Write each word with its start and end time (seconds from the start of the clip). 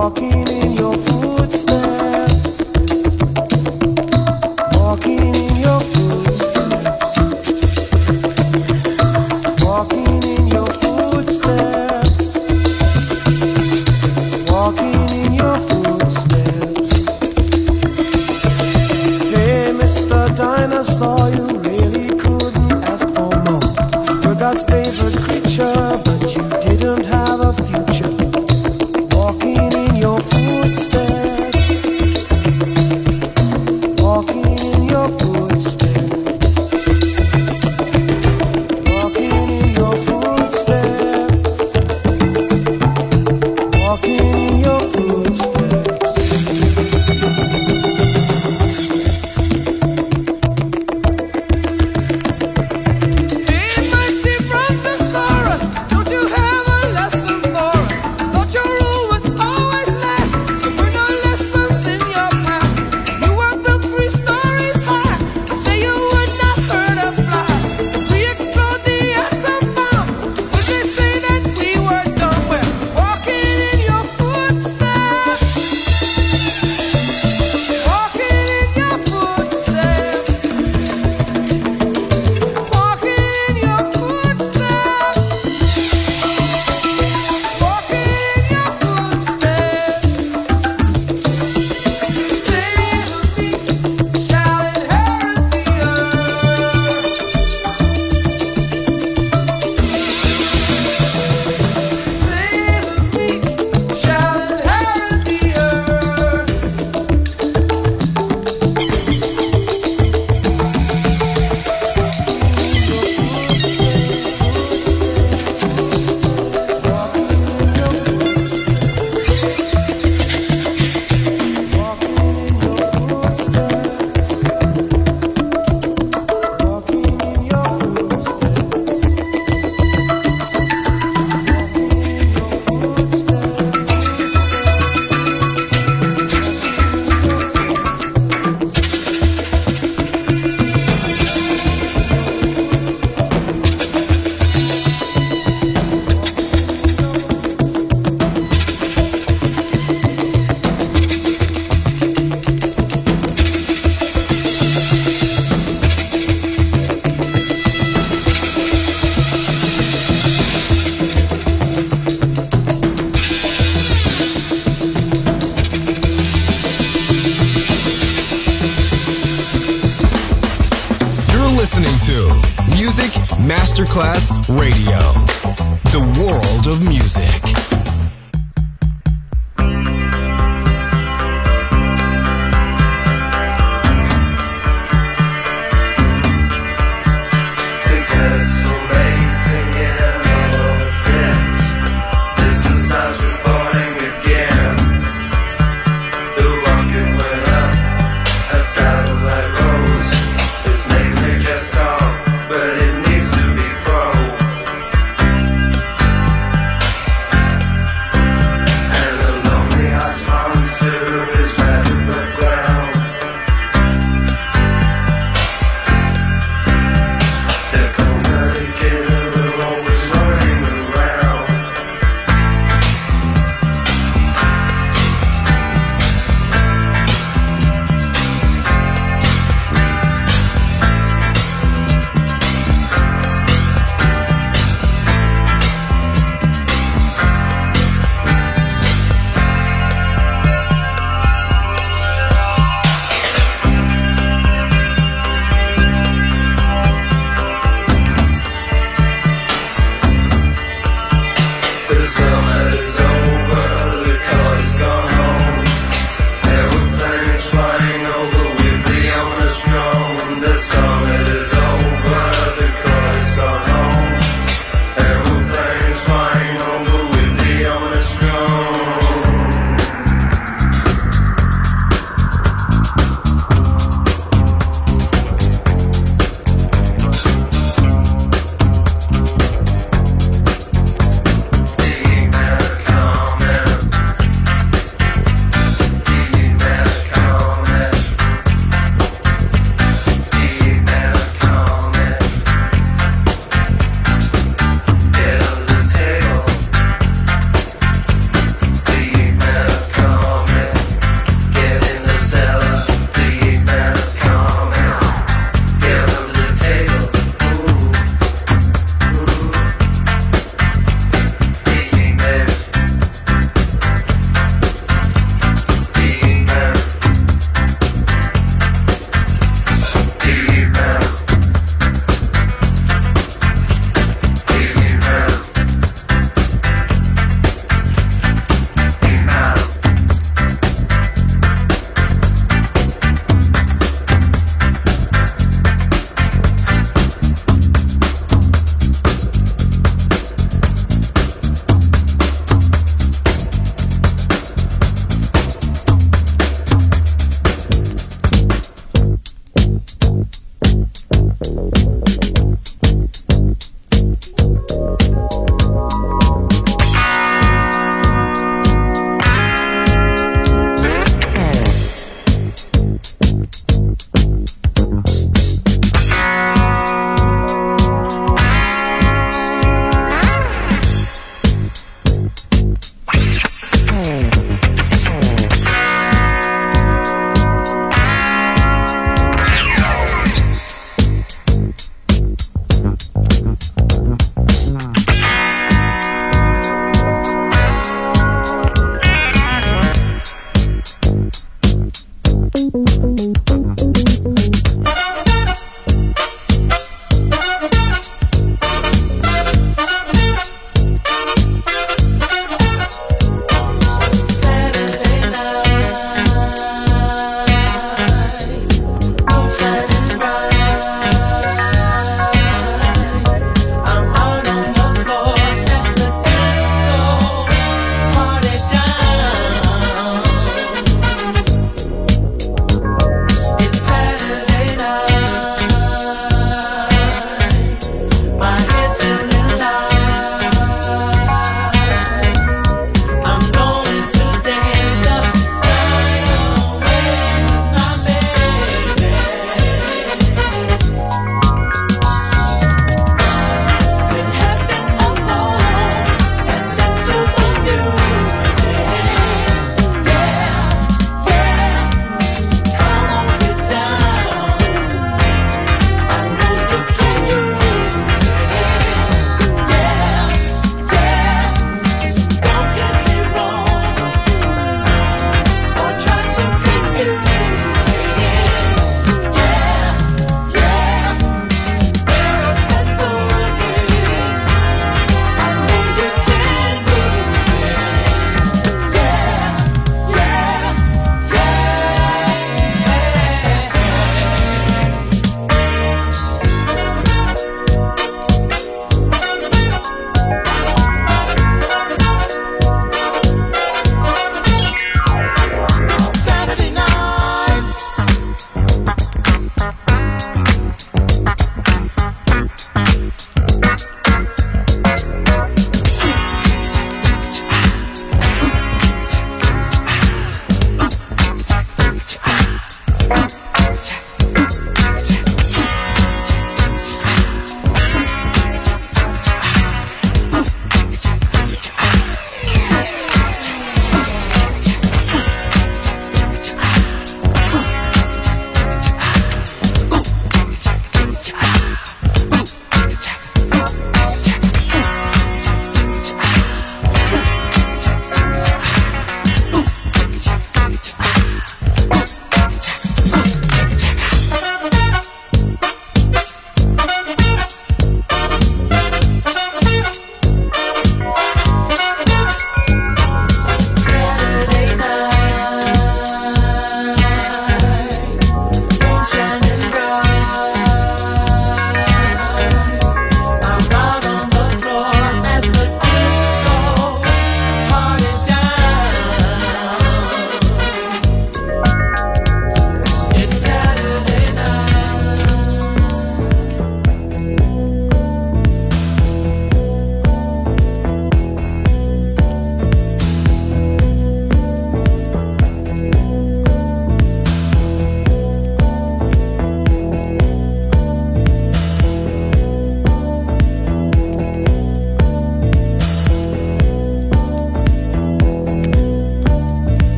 Don't 0.00 0.18
you 0.48 0.59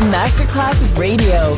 Masterclass 0.00 0.84
Radio, 0.96 1.56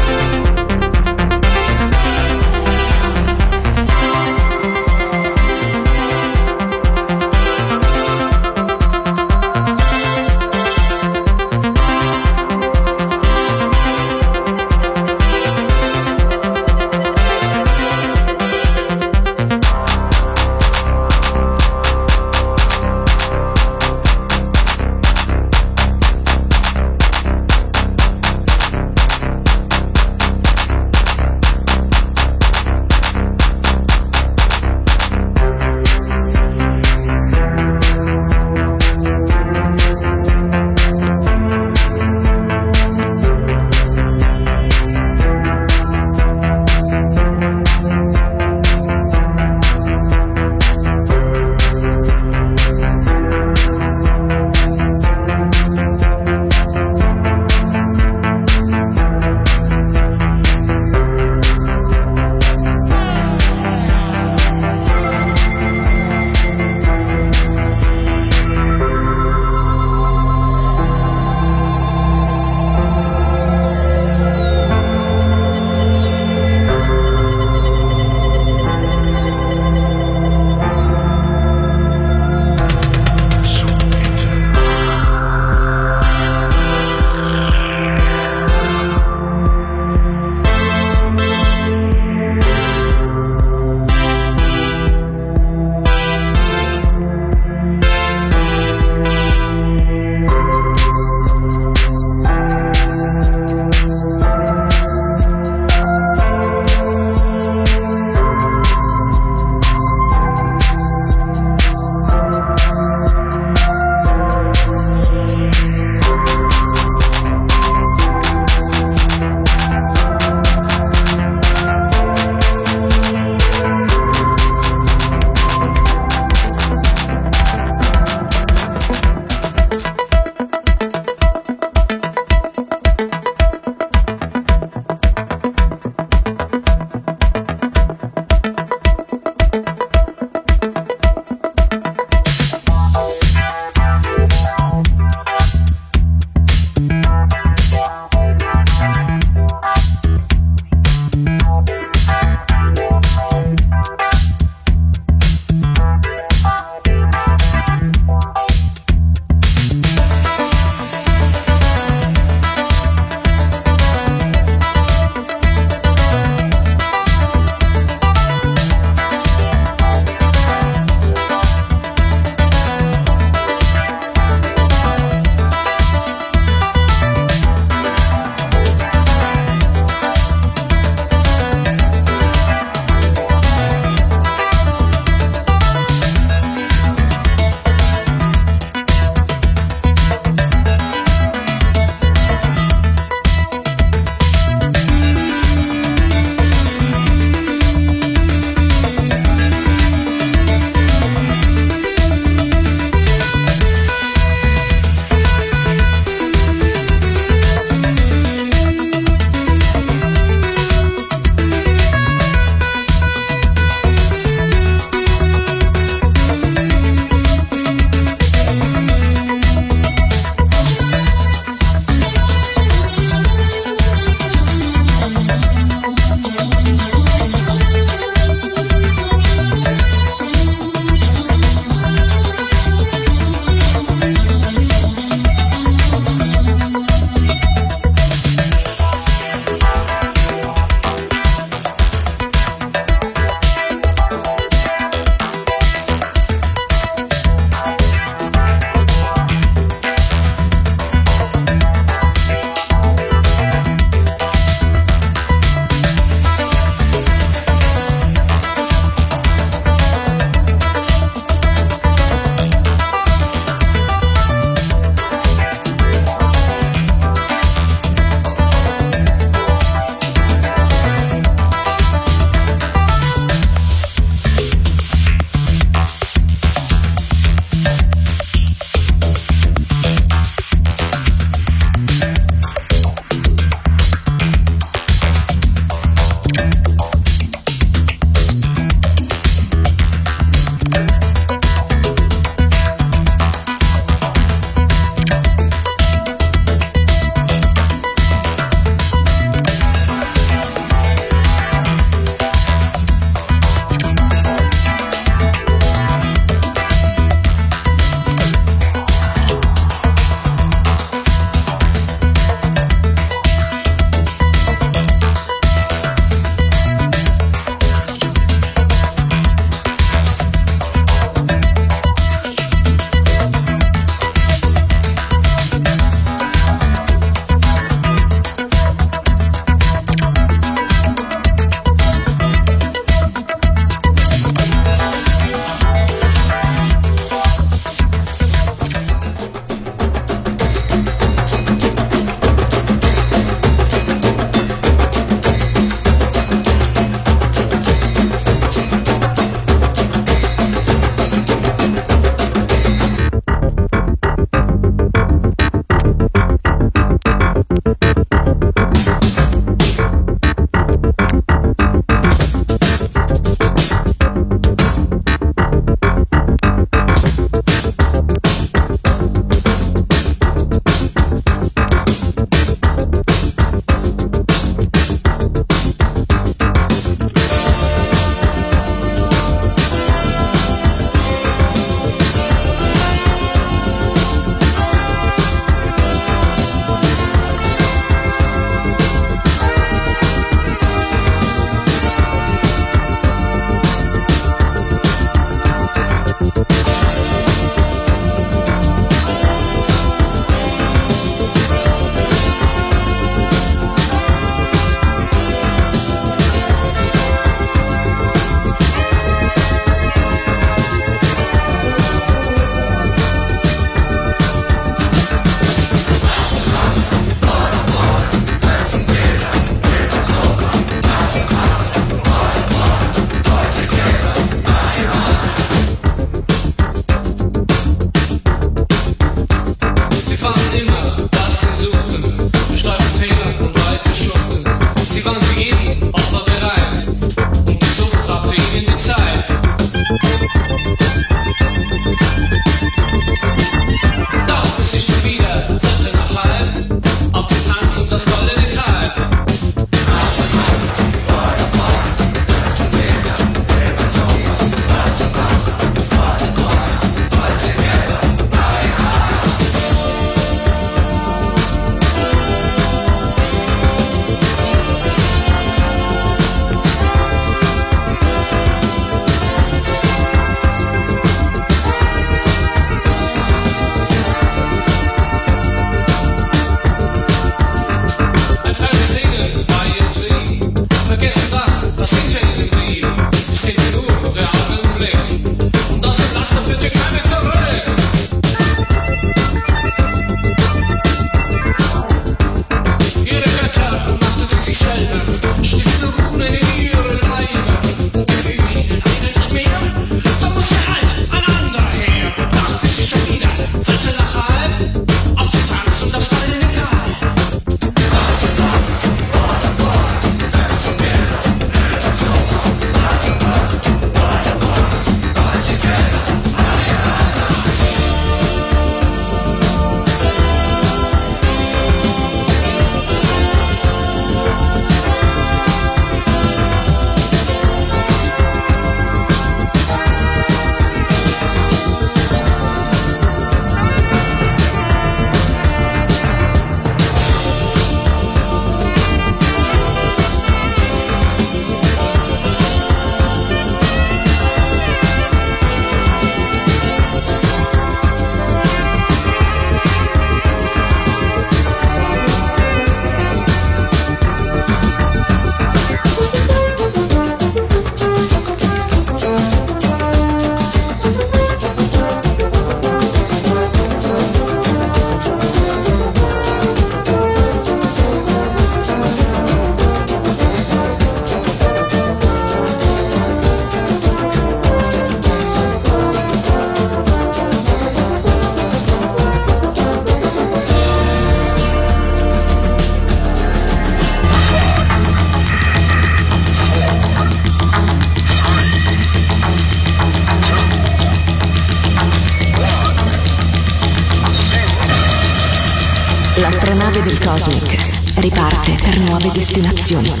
información. 599.71 600.00